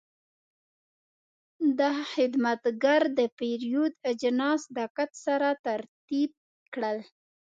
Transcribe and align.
دا 1.79 1.93
خدمتګر 2.13 3.01
د 3.17 3.19
پیرود 3.37 3.93
اجناس 4.11 4.61
دقت 4.77 5.11
سره 5.25 5.49
ترتیب 5.65 6.31
کړل. 6.73 6.97